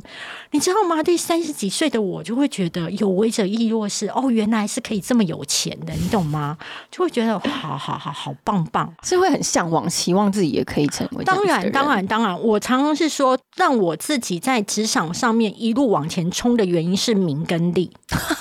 [0.50, 1.02] 你知道吗？
[1.02, 6.58] 对三十几岁的我就会觉得有为者亦若是哦，原来是可以这么有钱的，你懂吗？
[6.90, 11.24] 就会觉得好好好好棒棒，是会很向往，希望自己也可以成为。
[11.24, 13.77] 当然，当然，当然，我常常是说让。
[13.78, 17.90] 我自己在职场上面一路往前冲的原因是名跟利，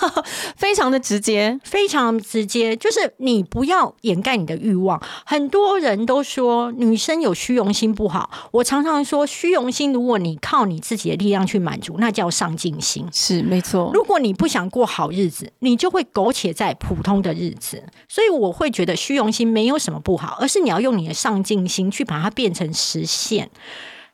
[0.57, 2.75] 非常的直接，非常直接。
[2.75, 5.01] 就是你不要掩盖你的欲望。
[5.25, 13.07] 很多人都说女生有虚荣心不好，我常常说虚荣心，如果你靠你自己的力量去满足，那叫上进心。
[13.11, 13.91] 是没错。
[13.93, 17.83] 如果你不想过好日子，你就会苟且在普通的日子。
[18.07, 23.49] 所以我会觉得虚荣心没有什么不好，而是你要用你的上进心去把它变成实现。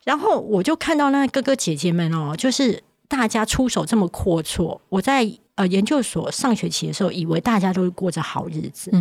[0.03, 4.79] 然后我就看到那哥哥姐姐们哦，就是大家出手这么阔绰。
[4.89, 8.91] 我在呃研究所上学期的时候，以为大家都是过着好日子，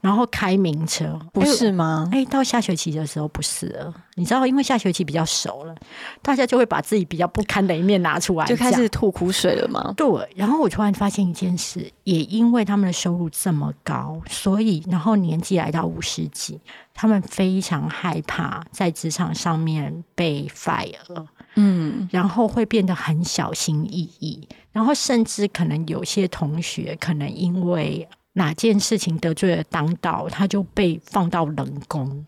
[0.00, 2.08] 然后开名车，不是吗？
[2.12, 3.94] 哎，到下学期的时候不是了。
[4.16, 5.74] 你知道，因为下学期比较熟了，
[6.22, 9.92] 大家就会把自己比较不堪的一面拿出来，就开始吐苦水了吗？
[9.96, 10.06] 对。
[10.36, 16.60] 然后我突然发现一件事，也因为他们的收入这么高，所以然后年纪来到五十几。
[16.96, 21.26] 他们非常害怕在职场上面被 fire，
[21.56, 32.26] 嗯，然后会变得很小心翼翼，然后甚至可能有些同学可能因为哪件事情得罪了当道，他就被放到冷宫。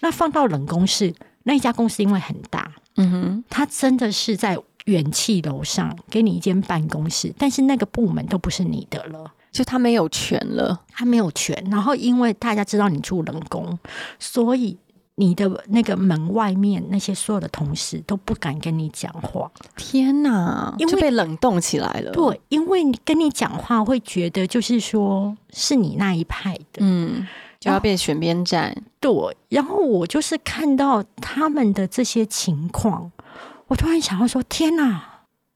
[0.00, 9.32] 那放到冷宫是那一家公司因为很大，嗯哼，他真的是在元气楼上给你一间办公室，但是那个部门都不是你的了。
[9.50, 11.56] 就他没有权了，他没有权。
[11.70, 13.78] 然后因为大家知道你住冷宫，
[14.18, 14.76] 所以
[15.16, 19.50] 你的那个门外面那些所有的同事都不敢跟你讲话。
[19.76, 22.12] 天哪，因为被冷冻起来了。
[22.12, 27.26] 对，因为你跟你讲话会觉得就是说是你那一派的，嗯，
[27.58, 28.76] 就要变选边站。
[29.00, 29.12] 对，
[29.48, 33.10] 然后我就是看到他们的这些情况，
[33.68, 35.12] 我突然想要说：天哪！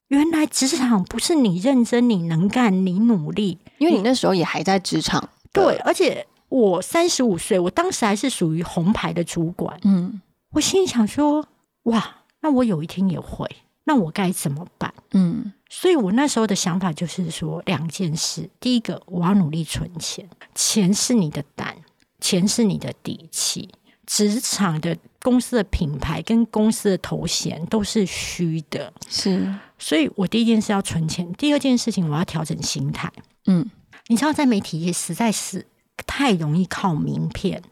[0.08, 5.28] 原来职场不是你认真、你能干、你努力，因为你那时候也还在职场。
[5.52, 9.80] 对，而且我三十五岁，我当时还是属于红牌的主管。
[9.84, 11.46] 嗯，我心里想说，
[11.84, 13.48] 哇，那我有一天也会，
[13.84, 14.92] 那我该怎么办？
[15.12, 21.76] 嗯，所以我那时候的想法就是说两件事：第一个，我要努力存钱，钱是你的胆，
[22.20, 23.70] 钱是你的底气。
[24.06, 29.54] 职场的公司的品牌跟公司的头衔都是虚的，是。
[29.78, 33.08] 所以我第一件事要存钱，第二件事情我要调整心态。
[33.46, 33.70] 嗯，
[34.08, 35.64] 你知道，在媒体业实在是
[36.06, 37.62] 太容易靠名片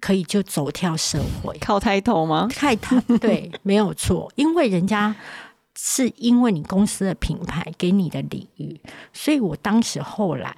[0.00, 2.48] 可以就走跳社会，靠抬头吗？
[2.50, 5.14] 太抬对，没有错，因为人家
[5.76, 8.80] 是因为你公司的品牌给你的礼遇，
[9.12, 10.54] 所以我当时后来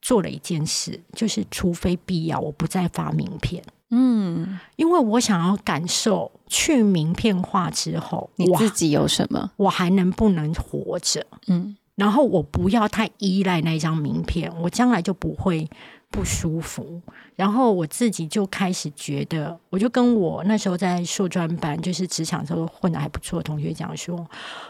[0.00, 3.62] 做了一件事，就是除非必要，我不再发名片。
[3.90, 11.26] 嗯，因为我想要感受去名片化之后，你自己有什么，我还能不能活着？
[11.46, 15.68] 嗯，然后我不要太依赖那张名片，我将来就不会
[16.10, 17.00] 不舒服。
[17.36, 24.28] 然后我自己就开始觉得，我就跟我那时候在硕专班，就是职场时候混的还不错的同学讲说，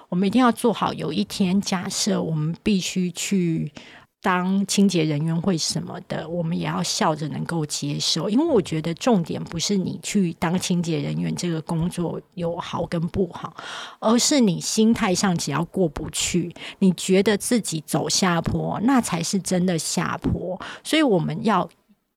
[0.08, 3.72] 我们一定要做好，有一天假设我们必须去。
[4.20, 13.56] 当清洁人员会什么的，我们也要笑着能够接受，因为我觉得重点不是你去当清洁人员这个工作有好跟不好，
[14.00, 20.60] 而是你心态上只要过不去，你觉得自己走下坡，那才是真的下坡。
[20.82, 21.68] 所以我们要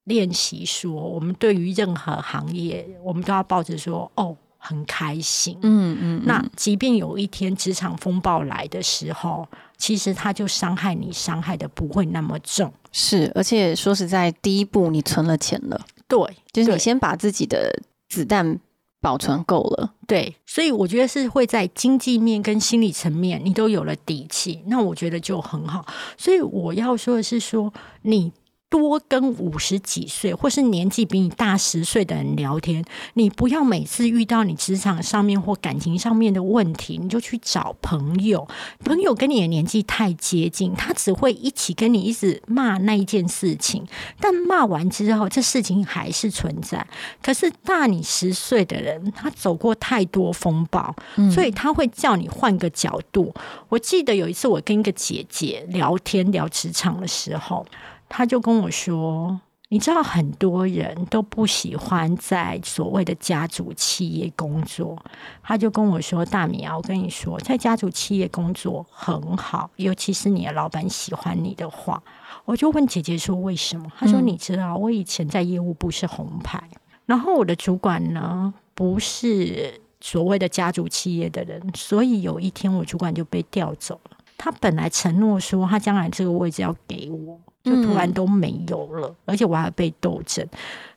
[0.05, 4.35] 练习说，我们对于任何行业，我们都要抱着说，哦。
[4.63, 6.21] 很开心，嗯嗯。
[6.23, 9.47] 那即便有一天职场风暴来的时候，
[9.81, 12.71] 其实它就伤害你，伤害的不会那么重。
[12.91, 16.19] 是，而且说实在，第一步你存了钱了，对，
[16.53, 18.59] 就是你先把自己的子弹
[19.01, 20.35] 保存够了，对。
[20.45, 25.83] 所以我觉得是会在经济面跟心理层面，你都有了底气，那我觉得就很好。
[26.15, 28.31] 所以我要说的是，说你。
[28.71, 32.83] 多跟五十几岁或是年纪比你大十岁的人聊天，
[33.15, 38.47] 你不要每次遇到你职场上面或感情上面的问题，你就去找朋友。
[38.85, 43.85] 朋友跟你的年纪太接近，他只会一起跟你一直骂那一件事情，
[44.21, 46.87] 但骂完之后，这事情还是存在。
[47.21, 50.95] 可是大你十岁的人，他走过太多风暴，
[51.29, 53.33] 所以他会叫你换个角度。
[53.67, 57.65] 我记得有一次我跟一个姐姐聊天聊职场的时候。
[58.13, 65.01] 他就跟我说：“你知道很多人都不喜欢在所谓的家族企业工作，
[65.41, 72.03] 他就跟我说：“大米啊，我跟你说，在家族企业工作很好，尤其是你的老板喜欢你的话。”
[72.43, 76.61] 我就问姐姐说：“为什么？”她说：“你知道，我以前在业务部是红牌，
[77.05, 84.17] 然后我的主管呢不是所谓的家族企业的人，所以有一天我主管就被调走了。
[84.37, 90.45] 他本来承诺说他将来这个位置要给我。”就突然都没有了，而且我还被斗争。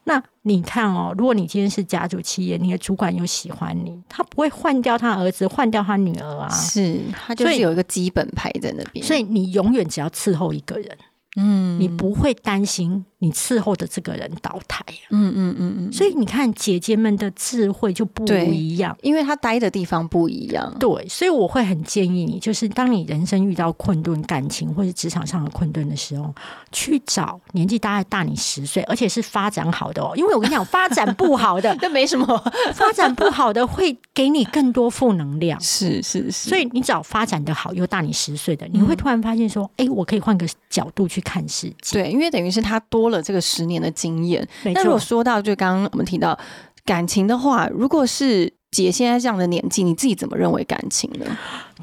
[0.04, 6.48] 那你看哦，如果你今天是家族企业，你的主管又喜欢你，他不会换掉他儿子，换掉他女儿啊？
[6.50, 10.98] 是他就是有一个基本牌在那边，所以你永远只要伺候一个人，
[11.36, 13.04] 嗯，你不会担心。
[13.20, 20.70] 你伺候的这个人倒台，嗯嗯嗯嗯，所以你看姐姐们的智慧就不一样，因为她待的地方不一样。
[20.78, 26.34] 对，所以我会很建议你，就是当你人生遇到困顿、感情或者职场上的困顿的时候，
[26.70, 30.12] 去找年纪大概大你十岁，而且是发展好的哦。
[30.16, 32.26] 因为我跟你讲， 发展不好的那没什么，
[32.74, 35.58] 发展不好的会给你更多负能量。
[35.62, 42.02] 是是是，所以你找发展的好又大你十岁的，你会突然发现说，哎，我可以换个角度去看世界。
[42.02, 43.14] 对，因为等于是他多了。
[43.14, 46.36] 了这个十年的经验，那如果说到就刚刚我们提到
[46.84, 51.24] 感情的话，如果是姐现在这样的年纪，你自己怎么认为感情呢？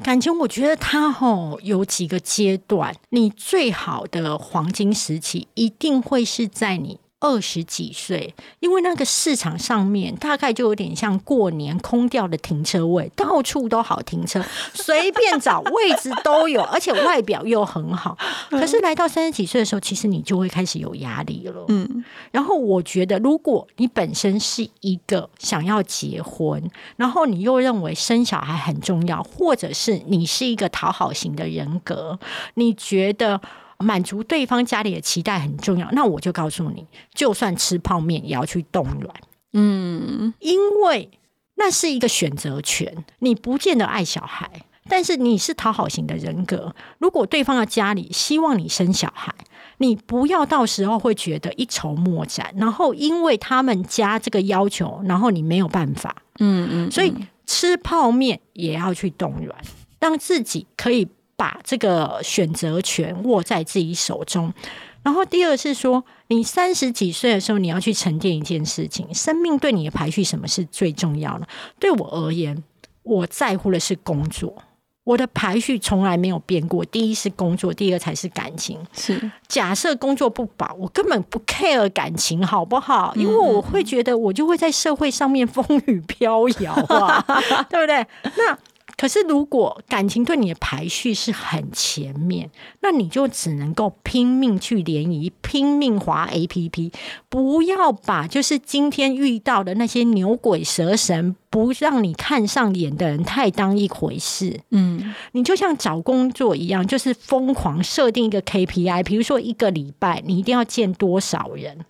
[0.02, 6.98] 感情，我觉得它吼有几个阶段，你最好的黄金时期一定会是在你。
[7.22, 18.18] 二十几岁，因为那个市场上面大概就有点像过年空掉的停车位，到处都好停车，随便找位置都有，而且外表又很好。
[18.50, 21.64] 可是来到三十几岁的时候，其实你就会开始有压力了。
[21.68, 26.60] 嗯，然后我觉得，如果你本身是一个想要结婚，
[26.96, 32.18] 然后你又认为生小孩很重要，或者是你是一个讨好型的人格，
[32.54, 33.40] 你觉得。
[33.82, 39.14] 满足对方家里的期待很重要，那我就告诉你，就算吃泡面也要去冻卵，
[39.52, 41.10] 嗯，因为
[41.56, 43.04] 那是一个选择权。
[43.18, 44.50] 你不见得爱小孩，
[44.88, 46.74] 但是你是讨好型的人格。
[46.98, 49.34] 如果对方的家里希望你生小孩，
[49.78, 57.14] 你不要到时候会觉得一筹莫展，然后因为他们家这个要求，然后你没有办法，嗯嗯，所以
[57.46, 59.60] 吃泡面也要去冻卵，
[60.00, 61.08] 让自己可以。
[61.42, 64.54] 把这个选择权握在自己手中，
[65.02, 69.12] 然后第二是说，你三十几岁的时候，你要去沉淀一件事情。
[69.12, 71.48] 生命对你的排序，什么是最重要的？
[71.80, 72.62] 对我而言，
[73.02, 74.54] 我在乎的是工作，
[75.02, 76.84] 我的排序从来没有变过。
[76.84, 78.78] 第一是工作，第二才是感情。
[78.92, 83.12] 是假设工作不保，我根本不 care 感情，好不好？
[83.16, 87.20] 因为我会觉得，我就会在社会上面风雨飘摇啊，
[87.68, 88.06] 对不对？
[88.36, 88.56] 那。
[89.02, 92.48] 可是，如果感情对你的排序是很前面，
[92.82, 96.92] 那你就只能够拼命去联谊，拼命滑 A P P，
[97.28, 104.60] 不要把就是今天遇到的那些牛鬼蛇神不让你看上眼的人太当一回事。
[104.70, 111.84] 嗯，你就像找工作一样，就是疯狂设定一个 K P I，比如说一个礼拜你一定要见多少人，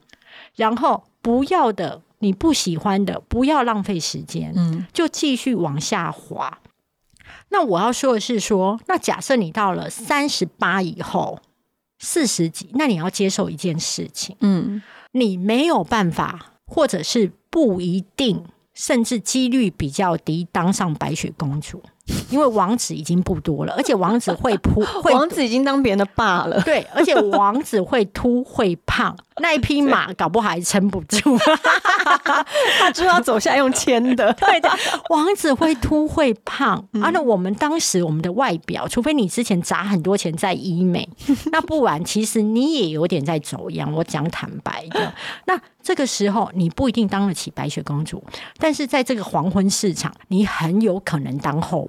[0.57, 6.61] 然后不要的你不喜欢的，不要浪费时间，嗯，就继续往下滑。
[7.53, 11.39] 那我要说的是，说那假设你到了三十八以后，
[11.99, 21.83] 四十几，那你要接受一件事情，嗯，你没有办法，或者是不一定，甚至几率比较低，当上白雪公主。
[22.31, 26.61] 因为王子已经不多了，而且王子会扑， 王子已经当别人的爸了。
[26.63, 31.39] 对，而且王子会秃会胖，那一匹马搞不好还撑不住，
[32.81, 34.33] 他就要走下用牵的。
[34.41, 34.71] 对的，
[35.11, 37.11] 王子会秃会胖啊。
[37.11, 41.09] 那我们当时我们的外表，除非你之前砸很多钱在医美，
[41.51, 43.93] 那不然其实你也有点在走样。
[43.93, 45.13] 我讲坦白的，
[45.47, 48.23] 那这个时候你不一定当得起白雪公主，
[48.59, 51.83] 但是在这个黄昏市场，你很有可能当后。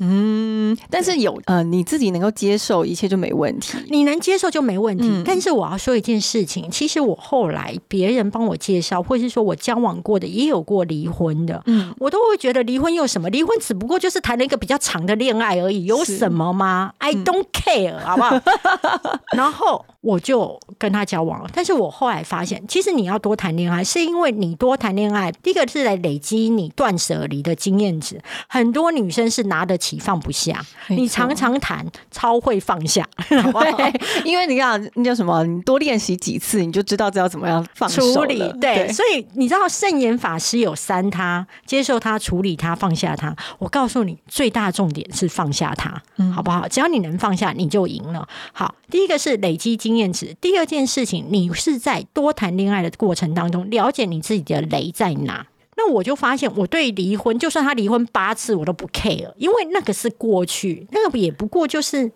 [0.00, 5.22] 嗯，但是有呃，你自己能够接受一切就没问题，你能接受就没问题。
[5.24, 13.28] 但是我要说一件事情，其实我后来别人帮我介绍，或是说我交往过的也有过离婚的，嗯，我都会觉得离婚又什么？
[13.30, 18.40] 离婚只不过就是谈了一个比较长的恋爱而已，有什么吗？I don't care，好不好？
[19.36, 19.84] 然后。
[20.00, 28.20] 我就跟他交往了，但是我后来发现，其实你要多谈恋爱，是因为你多谈恋爱，第一个是来累积你断舍离的经验值。
[28.48, 33.04] 很多女生是拿得起放不下，你常常谈，超会放下。
[33.28, 38.38] 对， 因为你看那叫什么，你多练习几次，你就知道知道怎么样放处理。
[38.60, 43.34] 对，所以你知道圣严法师有三他，接受他，处理他，放下他。
[43.58, 46.00] 我告诉你，最大重点是放下他，
[46.32, 46.68] 好不好？
[46.68, 48.28] 只要你能放下，你就赢了。
[48.52, 49.76] 好，第一个是累积。
[49.87, 50.36] 经验值。
[50.40, 55.46] 第二件事情，你是在多谈恋爱的过程当中，了解你自己的雷在哪。
[55.76, 62.10] 那我就发现，我对离婚，就算他离婚八次，我都不 care，因为那个是过去，那个也不过就是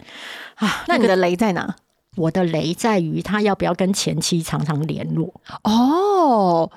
[0.57, 0.85] 啊。
[0.89, 1.77] 那你的雷在哪？
[2.17, 5.33] 我的雷在于他要不要跟前妻常常联络。
[5.63, 6.71] 哦，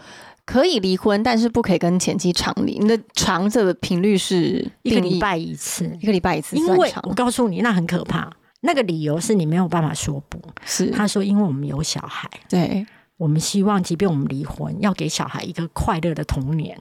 [0.45, 2.77] 可以离婚，但是不可以跟前妻常离。
[2.77, 6.55] 你的长的频率是一个礼拜一次，一个礼拜一次。
[6.55, 8.31] 因为我告诉你，那很可怕。
[8.61, 10.39] 那个理由是你没有办法说不。
[10.65, 12.29] 是他说，因为我们有小孩。
[12.49, 12.85] 对。
[13.17, 16.77] 我们希望，即便我们离婚，要给小孩一个快乐的童年。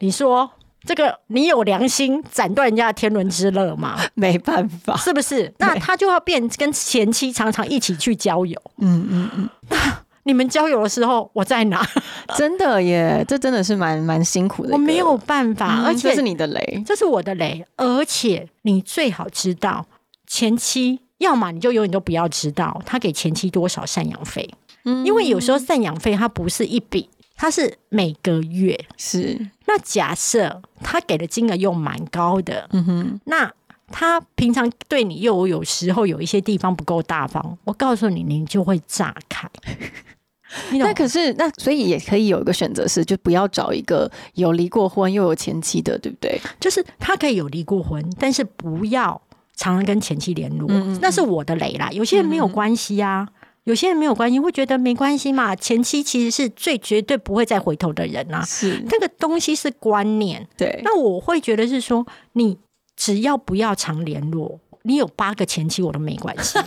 [0.00, 0.50] 你说
[0.84, 3.96] 这个，你有良心斩断人家的天伦之乐吗？
[4.14, 5.54] 没办法，是不是？
[5.58, 8.60] 那他就要变跟前妻常常一起去郊游。
[8.78, 9.48] 嗯嗯嗯。
[10.24, 11.86] 你们交友的时候，我在哪？
[12.36, 14.72] 真的耶，这真的是蛮蛮辛苦的。
[14.72, 17.64] 我没有办法，而且这是你的雷，这是我的雷。
[17.76, 19.86] 而且你最好知道，
[20.30, 24.48] 前妻要么你就永远都不要知道他给前妻多少赡养费。
[25.04, 28.78] 因为有时候赡养费它不是一笔，它是每个月。
[28.96, 33.52] 是那假设他给的金额又蛮高的，嗯哼，那
[33.88, 39.50] 他平常对你又有时候有一些地方不够大方，我告诉你，你就会炸开。
[40.72, 46.40] 那可是那所以也可以有一个选择是，就不要找一个有离过婚又有前妻的，对不对？
[46.58, 49.20] 就是他可以有离过婚，但是不要
[49.56, 50.68] 常常跟前妻联络，
[51.00, 51.90] 那是我的雷啦。
[51.92, 53.28] 有些人没有关系啊。
[53.64, 55.54] 有些人没有关系，会觉得没关系嘛。
[55.54, 58.42] 前妻其实是最绝对不会再回头的人啊。
[58.42, 60.48] 是那个东西是观念。
[60.56, 62.56] 对，那我会觉得是说，你
[62.96, 64.58] 只要不要常联络。
[64.82, 66.58] 你有八个前妻我都没关系，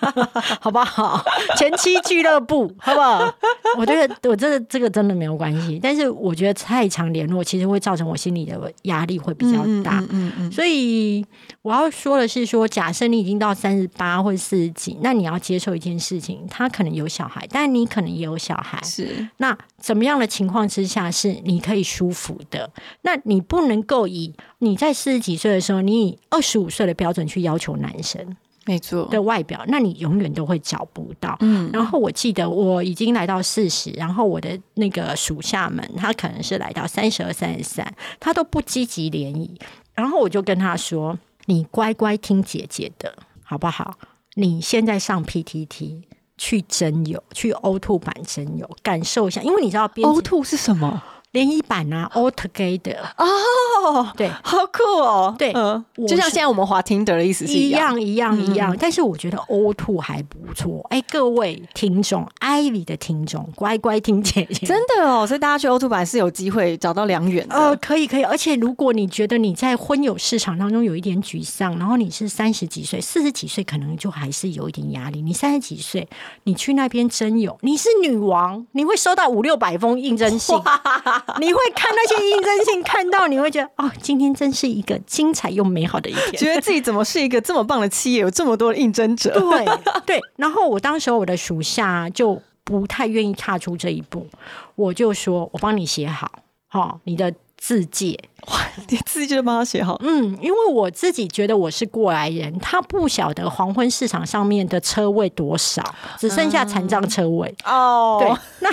[0.60, 1.24] 好不好？
[1.56, 3.34] 前妻俱乐部，好不好？
[3.78, 10.04] 我觉得我这这个真的没有关系，但是我觉得太常联络其实会造成我心里的压力会比较大。
[10.10, 10.52] 嗯嗯。
[10.52, 11.24] 所以
[11.62, 18.80] 我要说的是，说假设你已经到三十八或四十几，那你要接受一件事情，他可能有小孩，但你可能也有小孩。
[18.84, 19.26] 是。
[19.38, 22.70] 那怎么样的情况之下是你可以舒服的？
[23.02, 24.34] 那你不能够以。
[24.58, 28.36] 你在四十几岁的时候，你以二十五岁的标准去要求男生，
[28.66, 31.36] 没错的外表，那你永远都会找不到。
[31.40, 39.58] 嗯，然后我记得我已经来到四十，然后我的那个属下们，他可能是来到三十二、三十三，他都不积极联谊。
[39.94, 43.96] 然后我就跟他说：“你乖乖听姐姐的，好不好？
[44.34, 46.02] 你现在上 PTT
[46.36, 51.02] 去真友，去 O Two 版真友，感受一下，因为你知道 O Two 是什么？”
[51.34, 55.52] 联谊版啊，all together 哦，对，好酷哦，对，
[56.06, 58.74] 就像现在我们滑 Tinder 的意思是一样，一样，一样。
[58.78, 60.86] 但是我觉得 all two 还不错。
[60.90, 65.26] 哎，各位听众，Ivy 的听众，乖乖听姐姐，真的哦。
[65.26, 67.56] 所以大家去 all two 版是有机会找到良缘的。
[67.56, 68.22] 呃，可以，可以。
[68.22, 75.20] 而且如果你觉得你在婚友市场当中有一点沮丧，然后你是三十几岁、四十几岁，可能就还是有一点压力。
[75.20, 76.08] 你三十几岁，
[76.44, 80.56] 你去那边征友，你是女王，你会收到五六百封应征信。
[81.40, 86.32] 你会看那些应征信，看到你会觉得哦，今天真是一个精彩又美好的一天。
[86.36, 89.30] 觉得自己怎么是一个这么棒的企业，有这么多的应征者。
[89.38, 89.64] 对
[90.06, 94.26] 对，然后我当时我的属下就不太愿意踏出这一步，
[94.74, 96.30] 我就说我帮你写好，
[96.68, 98.18] 好你的字界，
[98.48, 99.98] 哇， 你自己就帮他写好。
[100.02, 105.82] 嗯，因为我自己觉得我是过来人，他不晓得黄昏市场上面的车位多少，
[106.18, 108.18] 只剩下残障车位哦。
[108.20, 108.70] 对，那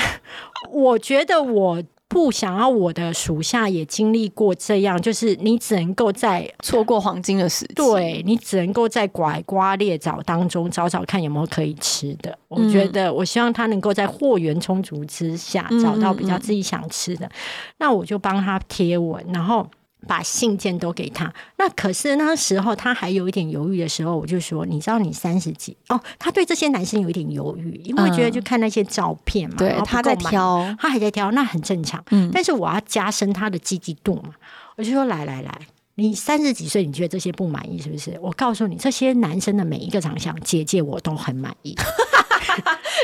[0.69, 1.81] 我觉得我。
[2.11, 12.37] 不想要我的属下也经历过这样，就是你只能够在错过黄金的时期，对你只能够在拐瓜裂枣当中找找看有没有可以吃的。
[12.49, 17.31] 我觉得，我希望他能够在货源充足之下找到比较自己想吃的，
[17.77, 19.65] 那我就帮他贴文，然后。
[20.07, 32.03] 把信件都给他，那可是那时候他还有一点犹豫的时候，我就说：“你知道你三十几哦？”他对这些男生有一点犹豫，因为觉得就看那些照片嘛，对，他在挑，他还在挑，那很正常。
[32.09, 34.33] 嗯，但是我要加深他的积极度嘛，
[34.75, 35.61] 我就说：“来来来，
[35.95, 38.17] 你三十几岁，你觉得这些不满意是不是？
[38.21, 41.75] 我告诉你，这些男生的每一个长相，姐姐我都很满意。”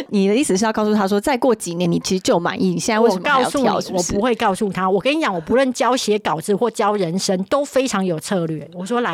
[0.09, 2.69] 你的意思是要告诉他说，再过几年你其实就满意？
[2.69, 3.75] 你现在为什么要挑？
[3.93, 4.89] 我不会告诉他。
[4.89, 8.69] 我跟你讲，我不论教写稿子或教人生，都非常有策略。
[8.73, 9.13] 我说来，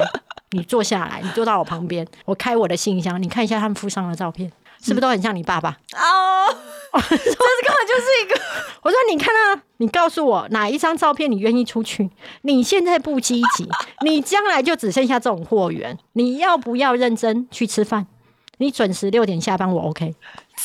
[0.52, 5.78] 你坐下来，你坐到我旁边，我开我的信箱，你看一下他们附上的照片，是不是都很像你爸爸？
[5.94, 6.56] 哦，
[6.94, 8.40] 这是根本就是一个。
[8.84, 12.10] 我说你看啊，你告诉我哪一张照片你愿意出去？
[12.42, 13.68] 你现在不积极，
[14.06, 15.98] 你将来就只剩下这种货源。
[16.14, 18.06] 你要不要认真去吃饭？
[18.58, 20.14] 你准时六点下班，我 OK。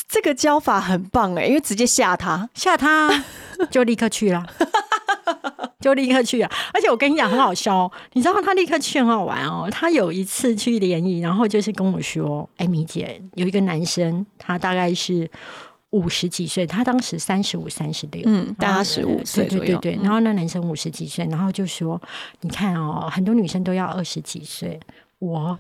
[0.07, 3.25] 这个教法很棒哎，因为直接吓他，吓他
[3.71, 4.47] 就立刻去了。
[5.81, 6.51] 就立刻去了。
[6.75, 9.69] 而且我跟你讲很好笑哦，你知道他立刻去很好玩哦。
[9.71, 15.31] 他有一次去联谊，然后就是跟我说：“哎，米姐，有一个男生，他大概是
[15.91, 19.47] 五十几岁，他当时三十五、三十六，嗯，大他十五岁。
[19.47, 22.01] 对对对，然后那男生五十几岁，然后就说：
[22.41, 24.81] 你看哦，很多女生都要二十几岁，
[25.21, 25.57] 我。”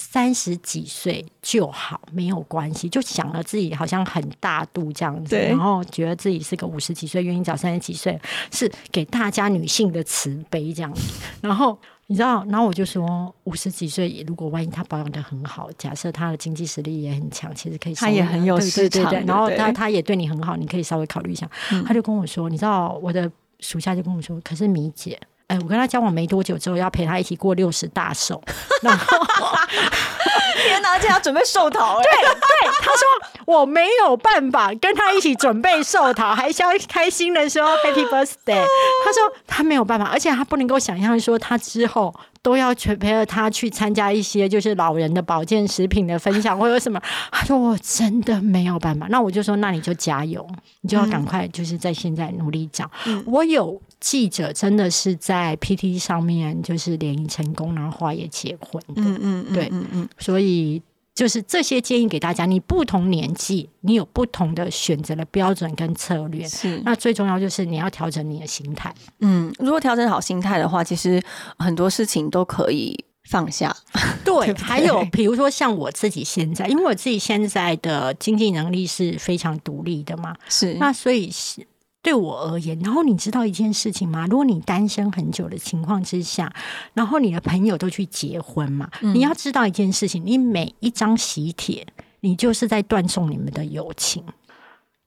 [0.00, 8.18] 三十几岁就好，没有关系，就想了自己好像很大度这样子，然后觉得自己是个五十几岁愿意找三十几岁，
[8.50, 11.02] 是给大家女性的慈悲这样子。
[11.42, 21.46] 然后你知道，然后我就说，五十几岁如果万一他保养的很好，假设他的经济实力也很强，其实可以，他也很有市场，然后他他也对你很好，你可以稍微考虑一下。
[21.86, 23.30] 他就跟我说，你知道我的
[23.60, 25.20] 属下就跟我说，可是米姐。
[25.50, 28.40] 哎，我跟他交往没多久之后，要陪他一起过六十大寿，
[28.82, 29.18] 然后
[30.62, 33.02] 天哪，而且要准备寿桃，对对，他说
[33.46, 36.54] 我没有办法跟他一起准备寿桃，还要
[36.88, 38.64] 开心的说 Happy Birthday。
[39.04, 47.00] 他说他没有办法，而且他不能够想象说他之后都要去陪着他去参加一些就是老人的保健食品的分享或者什么。
[47.30, 50.46] 他说我真的没有办法，那我就说那你就加油，
[50.80, 52.90] 你就要赶快就是在现在努力找。
[53.26, 53.80] 我有。
[54.00, 58.82] 记者真的是在 PT 上面就是联谊成功，然后花也结婚。
[58.96, 60.80] 嗯嗯，对，嗯嗯，所以
[61.20, 66.48] 就是这些建议给大家，你不同年纪，你有不同的选择的标准跟策略。
[66.48, 68.94] 是，那最重要就是你要调整你的心态。
[69.18, 71.22] 嗯，如果调整好心态的话，其实
[71.58, 73.76] 很多事情都可以放下。
[74.24, 81.66] 对， 还有比如说像我自己现在，因为我自己现在的经济能力是非常独立的嘛，是，那所以是。
[82.02, 84.26] 对我而言，然后你知道一件事情吗？
[84.26, 86.52] 如果你单身很久的情况之下，
[86.94, 91.86] 然后你的朋友都去结婚嘛，你要知道一件事情：你每一张喜帖，
[92.20, 94.24] 你就是在断送你们的友情，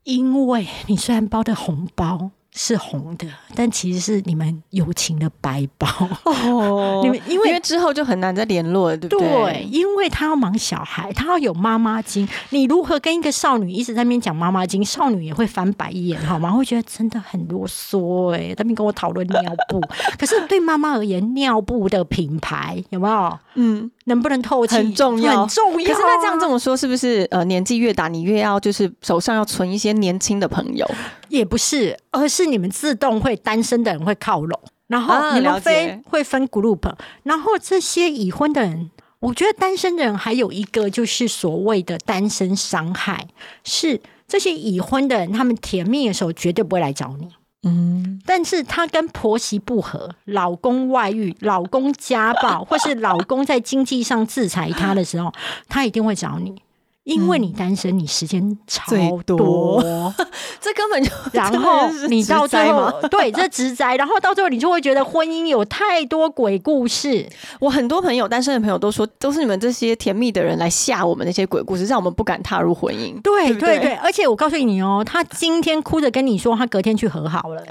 [0.03, 2.31] 因为你虽然包的红包。
[2.55, 5.87] 是红的，但其实是你们友情的白包
[6.23, 7.01] 哦。
[7.03, 9.27] 你们因为因为之后就很难再联络，对不对？
[9.27, 12.27] 对，因为他要忙小孩，他要有妈妈经。
[12.51, 14.83] 你如何跟一个少女一直在那边讲妈妈经？
[14.85, 16.51] 少女也会翻白眼，好吗？
[16.51, 18.53] 会觉得真的很啰嗦哎。
[18.57, 19.81] 那边跟我讨论尿布，
[20.19, 23.39] 可是对妈妈而言，尿布的品牌有没有？
[23.55, 24.75] 嗯，能不能透气？
[24.75, 25.87] 很重要，很重要。
[25.87, 30.89] 可是那这样这么说，是不是呃年纪越大，你越要就是手上要存一些年轻的朋友？
[31.29, 36.91] 也不是，而是你们自动会单身的人会靠拢，然后你们分会分 group，
[37.23, 43.27] 然后这些已婚的人，我觉得单身的人还有一个就是所谓的单身伤害，
[43.63, 47.29] 是这些已婚的人，他们甜蜜的时候绝对不会来找你，
[47.63, 55.31] 嗯，但是她跟婆媳不和，老公外遇，老公家暴，或是老公在经济上制裁她的时候，
[55.69, 56.61] 她一定会找你。
[57.03, 58.95] 因为你单身，你时间超
[59.25, 59.83] 多，
[60.61, 67.27] 这根本就 然后你到最后对这直灾，然后到最后你就会觉得婚姻有太多鬼故事。
[67.59, 73.21] 我很多朋友单身的朋友都说，都是你们这些甜蜜的人来吓我们那些鬼故事，让我们不敢踏入婚姻。
[73.21, 77.61] 对对对，而且我告诉你哦，他今天哭着跟你说，他隔天去和好了。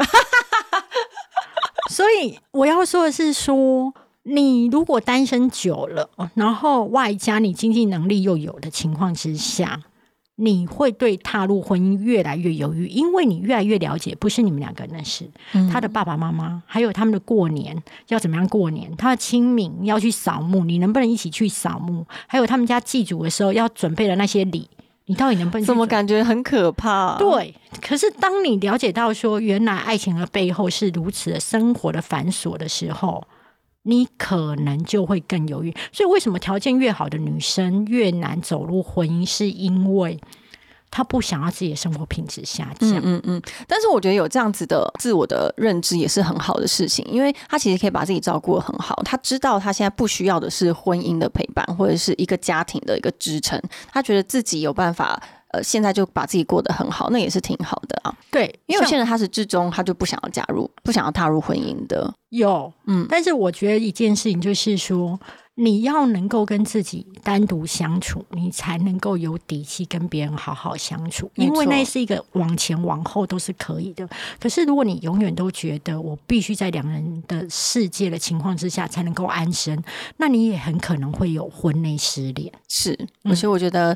[1.88, 3.94] 所以我要说的是说。
[4.24, 9.82] 你如果单身久了，然后外加你经济能力又有的情况之下，
[10.36, 15.28] 你会对踏入婚姻越来越犹豫，因为你越来越了解，不是你们两个人的事，
[15.72, 17.76] 他的爸爸妈妈，还有他们的过年
[18.08, 22.06] 要怎么样过年，他的清明要去扫墓，你能不能一起去扫墓？
[22.28, 24.70] 还有他们家祭祖的时候要准备的那些礼，
[25.06, 25.66] 你到底能不能？
[25.66, 27.18] 怎么感觉很可怕？
[27.18, 33.24] 对，可是当你了解到说，原来爱情的背后是如此的生活的繁琐的时候。
[33.84, 39.26] 你可能就会更犹豫，所以为什么条件越好的女生越难走入婚姻？
[39.26, 40.20] 是因为
[40.90, 42.90] 她不想要自己的生活品质下降。
[42.90, 43.42] 嗯嗯嗯。
[43.66, 48.94] 但是我觉得有这样子的自我的认知也是很好的事情，因为她其实可以把自己照顾的很好。
[49.04, 53.60] 她知道她现在不需要的是婚姻的陪伴，或者是一个家庭的一个支撑。
[53.92, 55.20] 她觉得自己有办法。
[55.52, 58.14] 呃，现在就把自己过得很好，那也是挺好的啊。
[58.30, 62.12] 对，因为有些人他是至终他就不想要加入，不想要踏入婚姻的。
[62.30, 65.20] 有，嗯，但是我觉得一件事情就是说，
[65.56, 71.30] 你要能够跟自己单独相处，你才能够有底气跟别人好好相处。
[71.34, 74.08] 因为那是一个往前往后都是可以的。
[74.40, 79.84] 可是如果你永远都觉得我必须在两人的世界的情况之下才能够安身，
[80.16, 82.50] 那你也很可能会有婚内失恋。
[82.66, 83.94] 是，而且我觉得。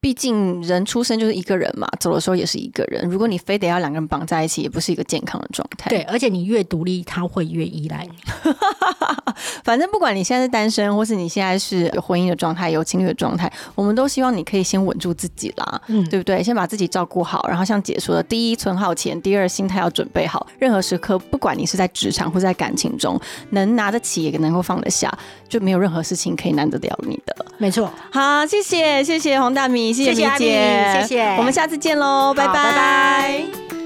[0.00, 3.06] 毕竟人出生就是一个人嘛，走的时候也是一个人。
[3.08, 5.90] 如果你非得要两个人绑在一起，也不是一个健康的状态。
[5.90, 8.52] 对，而且你越独立，他会越依赖你。
[9.62, 16.42] 反正不管你现在是单身，或是你现在是有婚姻的状态、有情侣的状态，我们都希望你可以先稳住自己啦，嗯对不对？
[16.42, 23.20] 先把自己照顾好，然后像姐说的，第一存好钱，第二心态要准备好，任何时刻，不管你是在职场或是在感情中，
[23.50, 25.12] 能拿得起也能够放得下，
[25.48, 27.36] 就没有任何事情可以难得了你的。
[27.58, 31.22] 没错，好，谢谢谢谢黄大米，谢米谢谢阿姐，谢谢。
[31.38, 33.79] 我们下次见喽，拜拜